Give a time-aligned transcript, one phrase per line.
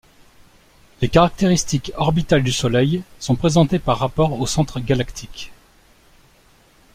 [1.03, 5.53] Les caractéristiques orbitales du Soleil sont présentées par rapport au Centre Galactique.